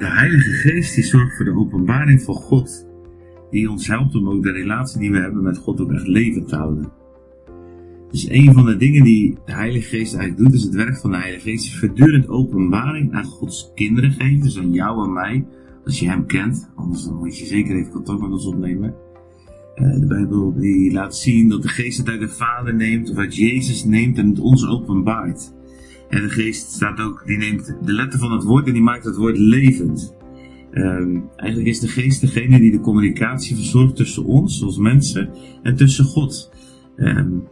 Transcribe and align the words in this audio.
de 0.00 0.06
Heilige 0.06 0.50
Geest 0.50 0.94
die 0.94 1.04
zorgt 1.04 1.36
voor 1.36 1.44
de 1.44 1.56
openbaring 1.56 2.22
van 2.22 2.34
God. 2.34 2.88
Die 3.50 3.70
ons 3.70 3.86
helpt 3.86 4.14
om 4.14 4.28
ook 4.28 4.42
de 4.42 4.52
relatie 4.52 5.00
die 5.00 5.10
we 5.10 5.18
hebben 5.18 5.42
met 5.42 5.58
God 5.58 5.80
ook 5.80 5.92
echt 5.92 6.06
levend 6.06 6.48
te 6.48 6.56
houden. 6.56 6.92
Dus 8.10 8.30
een 8.30 8.52
van 8.52 8.66
de 8.66 8.76
dingen 8.76 9.04
die 9.04 9.38
de 9.44 9.52
Heilige 9.52 9.88
Geest 9.96 10.14
eigenlijk 10.14 10.36
doet, 10.36 10.60
is 10.60 10.62
het 10.62 10.74
werk 10.74 10.96
van 10.96 11.10
de 11.10 11.16
Heilige 11.16 11.50
Geest, 11.50 11.78
voortdurend 11.78 12.28
openbaring 12.28 13.12
aan 13.12 13.24
Gods 13.24 13.72
kinderen 13.74 14.10
geven, 14.10 14.40
dus 14.40 14.58
aan 14.58 14.72
jou 14.72 15.04
en 15.04 15.12
mij, 15.12 15.46
als 15.84 16.00
je 16.00 16.08
Hem 16.08 16.26
kent. 16.26 16.70
Anders 16.74 17.04
dan 17.04 17.16
moet 17.16 17.38
je 17.38 17.46
zeker 17.46 17.76
even 17.76 17.92
contact 17.92 18.20
met 18.20 18.30
ons 18.30 18.46
opnemen. 18.46 18.94
Uh, 19.76 20.00
de 20.00 20.06
Bijbel 20.06 20.54
die 20.54 20.92
laat 20.92 21.16
zien 21.16 21.48
dat 21.48 21.62
de 21.62 21.68
Geest 21.68 21.98
het 21.98 22.08
uit 22.08 22.20
de 22.20 22.28
Vader 22.28 22.74
neemt, 22.74 23.10
of 23.10 23.16
uit 23.16 23.36
Jezus 23.36 23.84
neemt 23.84 24.18
en 24.18 24.28
het 24.28 24.40
ons 24.40 24.66
openbaart. 24.66 25.52
En 26.10 26.22
de 26.22 26.28
Geest 26.28 26.72
staat 26.72 27.00
ook, 27.00 27.22
die 27.26 27.36
neemt 27.36 27.76
de 27.84 27.92
letter 27.92 28.18
van 28.18 28.32
het 28.32 28.42
woord 28.42 28.66
en 28.66 28.72
die 28.72 28.82
maakt 28.82 29.04
het 29.04 29.16
woord 29.16 29.38
levend. 29.38 30.16
Um, 30.72 31.28
eigenlijk 31.36 31.70
is 31.70 31.80
de 31.80 31.88
Geest 31.88 32.20
degene 32.20 32.58
die 32.58 32.70
de 32.70 32.80
communicatie 32.80 33.56
verzorgt 33.56 33.96
tussen 33.96 34.24
ons 34.24 34.62
als 34.62 34.78
mensen 34.78 35.30
en 35.62 35.76
tussen 35.76 36.04
God. 36.04 36.50
Um, 36.96 37.42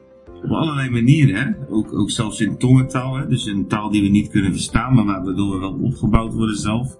op 0.42 0.50
allerlei 0.50 0.90
manieren? 0.90 1.56
Ook, 1.68 1.92
ook 1.92 2.10
zelfs 2.10 2.40
in 2.40 2.58
tongentaal, 2.58 3.16
hè? 3.16 3.28
dus 3.28 3.46
een 3.46 3.66
taal 3.66 3.90
die 3.90 4.02
we 4.02 4.08
niet 4.08 4.28
kunnen 4.28 4.52
verstaan, 4.52 4.94
maar 4.94 5.04
waardoor 5.04 5.52
we 5.52 5.58
wel 5.58 5.78
opgebouwd 5.82 6.34
worden 6.34 6.56
zelf. 6.56 6.98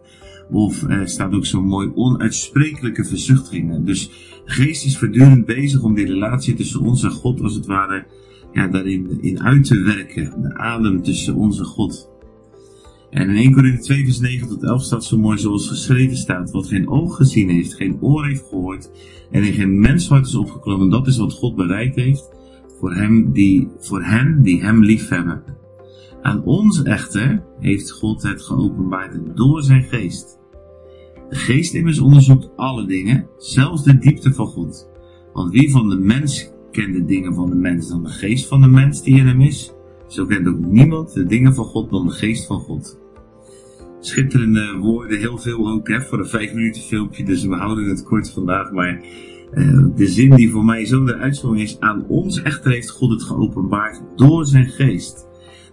Of 0.51 0.83
er 0.83 1.01
eh, 1.01 1.07
staat 1.07 1.35
ook 1.35 1.47
zo 1.47 1.63
mooi 1.63 1.91
onuitsprekelijke 1.95 3.05
verzuchtingen. 3.05 3.85
Dus 3.85 4.11
geest 4.45 4.85
is 4.85 4.99
voortdurend 4.99 5.47
bezig 5.47 5.83
om 5.83 5.95
die 5.95 6.07
relatie 6.07 6.55
tussen 6.55 6.81
ons 6.81 7.03
en 7.03 7.11
God, 7.11 7.41
als 7.41 7.55
het 7.55 7.67
ware, 7.67 8.07
ja, 8.53 8.69
daarin 8.69 9.19
in 9.21 9.43
uit 9.43 9.65
te 9.65 9.83
werken. 9.83 10.43
De 10.43 10.55
adem 10.55 11.03
tussen 11.03 11.35
ons 11.35 11.59
en 11.59 11.65
God. 11.65 12.11
En 13.11 13.29
in 13.29 13.37
1 13.37 13.53
Corinthië 13.53 13.83
2 13.83 14.05
vers 14.05 14.21
9 14.21 14.49
tot 14.49 14.63
11 14.63 14.83
staat 14.83 15.05
zo 15.05 15.19
mooi 15.19 15.39
zoals 15.39 15.69
geschreven 15.69 16.17
staat. 16.17 16.51
Wat 16.51 16.67
geen 16.67 16.89
oog 16.89 17.17
gezien 17.17 17.49
heeft, 17.49 17.75
geen 17.75 17.97
oor 18.01 18.27
heeft 18.27 18.45
gehoord 18.49 18.91
en 19.31 19.43
in 19.43 19.53
geen 19.53 19.81
mens 19.81 20.09
hart 20.09 20.27
is 20.27 20.35
opgeklommen. 20.35 20.89
Dat 20.89 21.07
is 21.07 21.17
wat 21.17 21.33
God 21.33 21.57
bereid 21.57 21.95
heeft 21.95 22.29
voor, 22.79 22.95
hem 22.95 23.33
die, 23.33 23.69
voor 23.79 24.05
hen 24.05 24.43
die 24.43 24.63
hem 24.63 24.85
lief 24.85 25.09
hebben. 25.09 25.43
Aan 26.23 26.45
ons 26.45 26.83
echter 26.83 27.45
heeft 27.59 27.91
God 27.91 28.23
het 28.23 28.43
geopenbaard 28.43 29.37
door 29.37 29.63
zijn 29.63 29.83
geest. 29.83 30.39
De 31.29 31.37
geest 31.37 31.75
immers 31.75 32.01
onderzoekt 32.01 32.51
alle 32.57 32.87
dingen, 32.87 33.27
zelfs 33.37 33.83
de 33.83 33.99
diepte 33.99 34.33
van 34.33 34.47
God. 34.47 34.91
Want 35.33 35.53
wie 35.53 35.71
van 35.71 35.89
de 35.89 35.99
mens 35.99 36.53
kent 36.71 36.95
de 36.95 37.05
dingen 37.05 37.35
van 37.35 37.51
de 37.51 37.57
mens 37.57 37.89
dan 37.89 38.03
de 38.03 38.09
geest 38.09 38.47
van 38.47 38.61
de 38.61 38.67
mens 38.67 39.03
die 39.03 39.17
in 39.17 39.27
hem 39.27 39.41
is? 39.41 39.73
Zo 40.07 40.27
kent 40.27 40.47
ook 40.47 40.59
niemand 40.59 41.13
de 41.13 41.25
dingen 41.25 41.55
van 41.55 41.65
God 41.65 41.91
dan 41.91 42.07
de 42.07 42.13
geest 42.13 42.47
van 42.47 42.61
God. 42.61 42.99
Schitterende 44.01 44.77
woorden, 44.81 45.19
heel 45.19 45.39
veel 45.39 45.69
ook 45.69 45.89
hè, 45.89 46.01
voor 46.01 46.19
een 46.19 46.27
vijf 46.27 46.53
minuten 46.53 46.83
filmpje, 46.83 47.25
dus 47.25 47.45
we 47.45 47.55
houden 47.55 47.89
het 47.89 48.03
kort 48.03 48.31
vandaag. 48.31 48.73
Maar 48.73 49.03
uh, 49.55 49.87
de 49.95 50.07
zin 50.07 50.35
die 50.35 50.51
voor 50.51 50.65
mij 50.65 50.85
zo 50.85 51.05
de 51.05 51.17
uitzondering 51.17 51.69
is, 51.69 51.81
aan 51.81 52.07
ons 52.07 52.43
echter 52.43 52.71
heeft 52.71 52.91
God 52.91 53.11
het 53.11 53.23
geopenbaard 53.23 54.03
door 54.17 54.47
zijn 54.47 54.67
geest. 54.67 55.28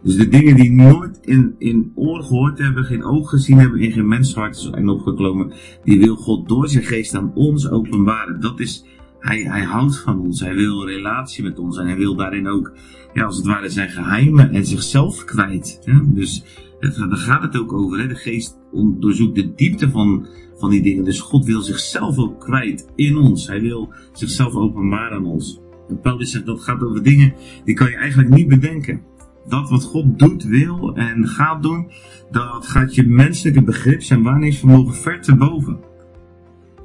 Dus 0.06 0.16
de 0.16 0.28
dingen 0.28 0.56
die 0.56 0.72
nooit 0.72 1.20
in, 1.22 1.56
in 1.58 1.92
oor 1.96 2.24
gehoord 2.24 2.58
hebben, 2.58 2.84
geen 2.84 3.04
oog 3.04 3.30
gezien 3.30 3.58
hebben, 3.58 3.80
in 3.80 3.92
geen 3.92 4.08
menshart 4.08 4.58
zijn 4.58 4.90
opgekomen, 4.90 5.54
die 5.84 6.00
wil 6.00 6.16
God 6.16 6.48
door 6.48 6.68
zijn 6.68 6.84
geest 6.84 7.16
aan 7.16 7.32
ons 7.34 7.70
openbaren. 7.70 8.42
Dat 8.42 8.60
is, 8.60 8.86
hij, 9.20 9.42
hij 9.42 9.64
houdt 9.64 10.00
van 10.00 10.20
ons, 10.20 10.40
hij 10.40 10.56
wil 10.56 10.82
een 10.82 10.88
relatie 10.88 11.44
met 11.44 11.60
ons 11.60 11.78
en 11.78 11.86
hij 11.86 11.98
wil 11.98 12.16
daarin 12.16 12.48
ook, 12.48 12.74
ja, 13.14 13.24
als 13.24 13.38
het 13.38 13.46
ware 13.46 13.70
zijn 13.70 13.90
geheimen 13.90 14.52
en 14.52 14.66
zichzelf 14.66 15.24
kwijt. 15.24 15.82
Ja? 15.86 16.04
Dus 16.06 16.44
het, 16.80 16.96
daar 16.96 17.18
gaat 17.18 17.42
het 17.42 17.58
ook 17.58 17.74
over. 17.74 18.00
Hè? 18.00 18.08
De 18.08 18.16
geest 18.16 18.58
onderzoekt 18.72 19.36
de 19.36 19.54
diepte 19.56 19.90
van, 19.90 20.28
van 20.58 20.70
die 20.70 20.82
dingen. 20.82 21.04
Dus 21.04 21.20
God 21.20 21.46
wil 21.46 21.62
zichzelf 21.62 22.18
ook 22.18 22.40
kwijt 22.40 22.92
in 22.96 23.18
ons. 23.18 23.48
Hij 23.48 23.62
wil 23.62 23.94
zichzelf 24.14 24.54
openbaren 24.54 25.18
aan 25.18 25.26
ons. 25.26 25.60
En 25.88 26.00
Paulus 26.00 26.32
zegt 26.32 26.46
dat 26.46 26.62
gaat 26.62 26.84
over 26.84 27.04
dingen 27.04 27.34
die 27.64 27.76
kan 27.76 27.90
je 27.90 27.96
eigenlijk 27.96 28.30
niet 28.30 28.48
bedenken. 28.48 29.14
Dat 29.48 29.70
wat 29.70 29.84
God 29.84 30.20
doet, 30.20 30.44
wil 30.44 30.96
en 30.96 31.28
gaat 31.28 31.64
doen, 31.64 31.92
dat 32.32 32.68
gaat 32.68 32.96
je 32.96 33.08
menselijke 33.08 33.64
begrip 33.64 34.02
zijn 34.02 34.24
waarnemingsvermogen 34.24 34.96
ver 34.96 35.22
te 35.22 35.36
boven. 35.36 35.80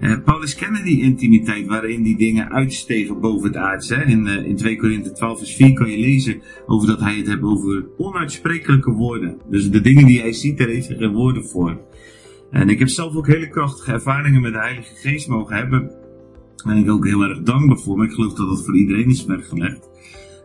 Uh, 0.00 0.16
Paulus 0.24 0.54
kende 0.54 0.82
die 0.82 1.02
intimiteit 1.02 1.66
waarin 1.66 2.02
die 2.02 2.16
dingen 2.16 2.50
uitstegen 2.50 3.20
boven 3.20 3.46
het 3.46 3.56
aardse. 3.56 3.94
In, 3.94 4.26
uh, 4.26 4.46
in 4.46 4.56
2 4.56 4.76
Korinthe 4.76 5.12
12 5.12 5.38
vers 5.38 5.54
4 5.54 5.72
kan 5.72 5.90
je 5.90 5.98
lezen 5.98 6.42
over 6.66 6.88
dat 6.88 7.00
hij 7.00 7.16
het 7.16 7.26
heeft 7.26 7.42
over 7.42 7.86
onuitsprekelijke 7.96 8.90
woorden. 8.90 9.36
Dus 9.50 9.70
de 9.70 9.80
dingen 9.80 10.06
die 10.06 10.20
hij 10.20 10.32
ziet, 10.32 10.58
daar 10.58 10.68
heeft 10.68 10.88
hij 10.88 10.96
geen 10.96 11.12
woorden 11.12 11.44
voor. 11.44 11.80
En 12.50 12.68
ik 12.68 12.78
heb 12.78 12.88
zelf 12.88 13.16
ook 13.16 13.26
hele 13.26 13.48
krachtige 13.48 13.92
ervaringen 13.92 14.40
met 14.40 14.52
de 14.52 14.58
Heilige 14.58 14.94
Geest 14.94 15.28
mogen 15.28 15.56
hebben. 15.56 15.80
Daar 16.56 16.74
ben 16.74 16.82
ik 16.82 16.90
ook 16.90 17.06
heel 17.06 17.22
erg 17.22 17.42
dankbaar 17.42 17.78
voor, 17.78 17.96
maar 17.96 18.06
ik 18.06 18.12
geloof 18.12 18.34
dat 18.34 18.48
dat 18.48 18.64
voor 18.64 18.76
iedereen 18.76 19.08
is 19.08 19.24
weggelegd. 19.24 19.88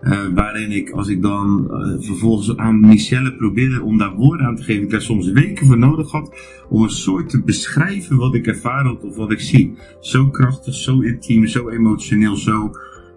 Uh, 0.05 0.27
waarin 0.33 0.71
ik, 0.71 0.89
als 0.89 1.07
ik 1.07 1.21
dan 1.21 1.67
uh, 1.69 2.05
vervolgens 2.05 2.57
aan 2.57 2.79
Michelle 2.79 3.35
probeerde 3.35 3.81
om 3.81 3.97
daar 3.97 4.15
woorden 4.15 4.45
aan 4.45 4.55
te 4.55 4.63
geven, 4.63 4.83
ik 4.83 4.89
daar 4.89 5.01
soms 5.01 5.31
weken 5.31 5.67
voor 5.67 5.77
nodig 5.77 6.11
had 6.11 6.35
om 6.69 6.83
een 6.83 6.89
soort 6.89 7.29
te 7.29 7.43
beschrijven 7.43 8.17
wat 8.17 8.35
ik 8.35 8.47
ervaren 8.47 8.85
had 8.85 9.03
of 9.03 9.15
wat 9.15 9.31
ik 9.31 9.39
zie. 9.39 9.73
Zo 9.99 10.29
krachtig, 10.29 10.73
zo 10.73 10.99
intiem, 10.99 11.47
zo 11.47 11.69
emotioneel, 11.69 12.35
zo 12.35 12.71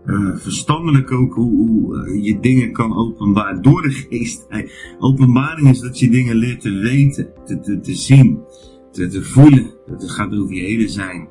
uh, 0.07 0.37
verstandelijk 0.37 1.13
ook 1.13 1.35
hoe, 1.35 1.67
hoe 1.67 2.23
je 2.23 2.41
dingen 2.41 2.73
kan 2.73 2.97
openbaren 2.97 3.63
door 3.63 3.83
de 3.83 3.91
geest. 3.91 4.47
Openbaring 4.99 5.69
is 5.69 5.81
dat 5.81 5.99
je 5.99 6.11
dingen 6.11 6.37
leert 6.37 6.61
te 6.61 6.71
weten, 6.71 7.29
te, 7.45 7.81
te, 7.81 7.95
zien, 7.95 8.41
te, 8.93 9.09
te 9.09 9.23
voelen. 9.23 9.71
Het 9.87 10.11
gaat 10.11 10.35
over 10.35 10.55
je 10.55 10.63
hele 10.63 10.89
zijn. 10.89 11.29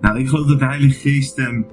Nou, 0.00 0.18
ik 0.18 0.28
geloof 0.28 0.46
dat 0.46 0.58
de 0.58 0.64
Heilige 0.64 1.08
Geest 1.08 1.38
um, 1.38 1.66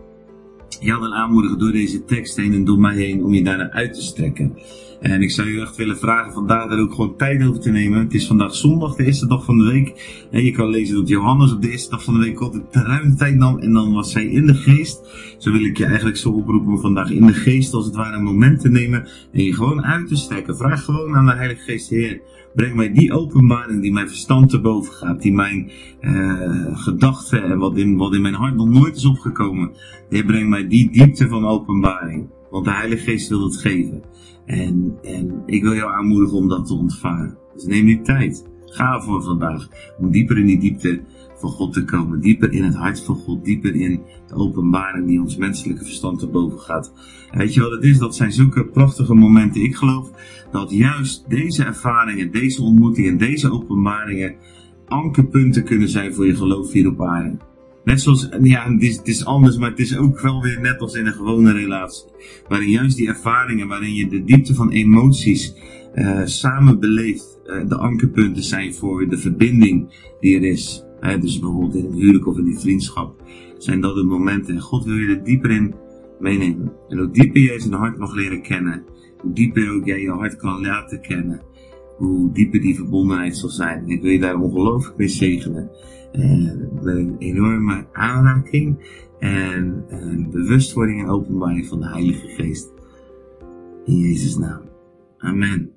jou 0.80 1.00
wil 1.00 1.14
aanmoedigen 1.14 1.60
door 1.60 1.72
deze 1.72 2.06
tekst 2.06 2.36
heen 2.36 2.54
en 2.54 2.66
door 2.66 2.80
mij 2.80 2.96
heen 2.96 3.24
om 3.24 3.34
je 3.34 3.44
daarna 3.44 3.72
uit 3.72 3.94
te 3.94 4.02
strekken. 4.02 4.58
En 5.00 5.22
ik 5.22 5.32
zou 5.32 5.50
je 5.50 5.62
echt 5.62 5.76
willen 5.76 5.98
vragen 5.98 6.34
vandaag 6.34 6.70
daar 6.70 6.80
ook 6.80 6.94
gewoon 6.94 7.16
tijd 7.18 7.48
over 7.48 7.62
te 7.62 7.70
nemen. 7.70 8.00
Het 8.00 8.14
is 8.14 8.28
vandaag 8.28 8.56
zondag, 8.56 8.96
de 8.96 9.06
eerste 9.06 9.28
dag 9.28 9.46
van 9.46 9.58
de 9.58 9.64
week. 9.64 10.26
En 10.32 10.44
je 10.44 10.52
kan 10.52 10.70
lezen 10.70 10.96
dat 10.96 11.08
Johannes 11.08 11.54
op 11.54 11.62
de 11.62 11.72
eerste 11.72 11.90
dag 11.90 12.04
van 12.04 12.14
de 12.14 12.20
week 12.20 12.40
altijd 12.40 12.64
ruim 12.72 13.16
tijd 13.16 13.36
nam. 13.36 13.60
En 13.60 13.74
dan 13.74 13.94
was 13.94 14.12
zij 14.12 14.26
in 14.26 14.46
de 14.46 14.54
geest. 14.54 15.10
Zo 15.38 15.52
wil 15.52 15.66
ik 15.66 15.78
je 15.78 15.86
eigenlijk 15.86 16.18
zo 16.18 16.30
oproepen 16.30 16.72
om 16.72 16.80
vandaag 16.80 17.12
in 17.12 17.26
de 17.26 17.34
geest 17.34 17.74
als 17.74 17.86
het 17.86 17.96
ware 17.96 18.18
een 18.18 18.24
moment 18.24 18.60
te 18.60 18.70
nemen. 18.70 19.08
En 19.32 19.44
je 19.44 19.54
gewoon 19.54 19.84
uit 19.84 20.08
te 20.08 20.16
strekken. 20.16 20.58
Vraag 20.58 20.84
gewoon 20.84 21.16
aan 21.16 21.26
de 21.26 21.34
Heilige 21.34 21.62
Geest, 21.62 21.90
Heer. 21.90 22.22
Breng 22.56 22.76
mij 22.76 22.94
die 22.94 23.14
openbaring 23.14 23.82
die 23.82 23.94
mijn 23.94 24.08
verstand 24.08 24.50
te 24.50 24.62
boven 24.62 24.94
gaat, 24.94 25.22
die 25.22 25.34
mijn 25.34 25.72
uh, 26.02 26.80
gedachten 26.80 27.44
en 27.44 27.58
wat 27.58 27.78
in, 27.78 27.98
wat 27.98 28.14
in 28.14 28.22
mijn 28.22 28.34
hart 28.34 28.56
nog 28.56 28.70
nooit 28.70 28.96
is 28.96 29.06
opgekomen. 29.06 29.72
Heer, 30.10 30.26
breng 30.26 30.50
mij 30.50 30.68
die 30.68 30.92
diepte 30.92 31.28
van 31.28 31.46
openbaring. 31.46 32.28
Want 32.58 32.70
de 32.70 32.76
Heilige 32.76 33.04
Geest 33.04 33.30
wil 33.30 33.44
het 33.44 33.58
geven. 33.58 34.02
En, 34.46 34.98
en 35.02 35.44
ik 35.46 35.64
wil 35.64 35.74
jou 35.74 35.92
aanmoedigen 35.92 36.38
om 36.38 36.48
dat 36.48 36.66
te 36.66 36.74
ontvangen. 36.74 37.38
Dus 37.54 37.66
neem 37.66 37.86
die 37.86 38.02
tijd. 38.02 38.46
Ga 38.66 39.02
voor 39.02 39.24
vandaag. 39.24 39.68
Om 40.00 40.12
dieper 40.12 40.38
in 40.38 40.46
die 40.46 40.60
diepte 40.60 41.02
van 41.36 41.50
God 41.50 41.74
te 41.74 41.84
komen. 41.84 42.20
Dieper 42.20 42.52
in 42.52 42.64
het 42.64 42.76
hart 42.76 43.04
van 43.04 43.16
God. 43.16 43.46
Dieper 43.46 43.76
in 43.76 44.02
de 44.28 44.36
openbaring 44.36 45.08
die 45.08 45.22
ons 45.22 45.36
menselijke 45.36 45.84
verstand 45.84 46.20
te 46.20 46.28
boven 46.28 46.60
gaat. 46.60 46.94
Weet 47.32 47.54
je 47.54 47.62
wat 47.62 47.72
het 47.72 47.84
is? 47.84 47.98
Dat 47.98 48.16
zijn 48.16 48.32
zulke 48.32 48.66
prachtige 48.66 49.14
momenten. 49.14 49.64
Ik 49.64 49.76
geloof 49.76 50.12
dat 50.52 50.72
juist 50.72 51.30
deze 51.30 51.64
ervaringen, 51.64 52.32
deze 52.32 52.62
ontmoetingen, 52.62 53.18
deze 53.18 53.52
openbaringen 53.52 54.36
ankerpunten 54.88 55.64
kunnen 55.64 55.90
zijn 55.90 56.14
voor 56.14 56.26
je 56.26 56.36
geloof 56.36 56.72
hier 56.72 56.88
op 56.88 57.02
aarde. 57.02 57.38
Net 57.88 58.02
zoals, 58.02 58.30
ja, 58.42 58.72
het 58.72 58.82
is, 58.82 59.02
is, 59.04 59.26
anders, 59.26 59.58
maar 59.58 59.70
het 59.70 59.80
is 59.80 59.98
ook 59.98 60.20
wel 60.20 60.42
weer 60.42 60.62
net 60.62 60.80
als 60.80 60.94
in 60.94 61.06
een 61.06 61.14
gewone 61.14 61.52
relatie. 61.52 62.10
Waarin 62.48 62.70
juist 62.70 62.98
die 62.98 63.08
ervaringen, 63.08 63.68
waarin 63.68 63.94
je 63.94 64.08
de 64.08 64.24
diepte 64.24 64.54
van 64.54 64.70
emoties 64.70 65.56
uh, 65.96 66.22
samen 66.26 66.80
beleeft, 66.80 67.40
uh, 67.46 67.68
de 67.68 67.78
ankerpunten 67.78 68.44
zijn 68.44 68.74
voor 68.74 69.10
de 69.10 69.18
verbinding 69.18 69.90
die 70.20 70.36
er 70.36 70.44
is. 70.44 70.84
Dus 71.20 71.40
bijvoorbeeld 71.40 71.76
in 71.76 71.86
een 71.86 71.94
huwelijk 71.94 72.28
of 72.28 72.38
in 72.38 72.44
die 72.44 72.60
vriendschap. 72.60 73.22
Zijn 73.58 73.82
dat 73.82 73.96
de 73.96 74.04
momenten. 74.04 74.56
En 74.56 74.62
God 74.62 74.86
wil 74.86 74.96
je 74.96 75.16
er 75.16 75.24
dieper 75.24 75.52
in 75.52 75.76
meenemen. 76.20 76.72
En 76.88 76.98
hoe 76.98 77.12
dieper 77.12 77.42
jij 77.42 77.60
zijn 77.60 77.74
hart 77.74 77.98
mag 77.98 78.16
leren 78.16 78.42
kennen, 78.42 78.84
hoe 79.22 79.34
dieper 79.34 79.72
ook 79.72 79.86
jij 79.86 80.02
je 80.02 80.10
hart 80.10 80.36
kan 80.36 80.62
laten 80.62 81.02
kennen, 81.02 81.42
hoe 81.98 82.32
dieper 82.32 82.62
die 82.62 82.76
verbondenheid 82.76 83.38
zal 83.38 83.50
zijn. 83.50 83.84
En 83.84 83.90
ik 83.90 84.02
wil 84.02 84.12
je 84.12 84.20
daar 84.20 84.40
ongelooflijk 84.40 84.98
mee 84.98 85.08
zegenen. 85.08 85.70
Een 86.18 87.16
enorme 87.20 87.86
aanraking 87.92 88.78
en 89.20 89.86
bewustwording 90.32 91.02
en 91.02 91.10
openbaring 91.10 91.68
van 91.68 91.80
de 91.80 91.88
Heilige 91.88 92.28
Geest. 92.28 92.74
In 93.86 93.98
Jezus' 93.98 94.38
naam. 94.38 94.62
Amen. 95.18 95.77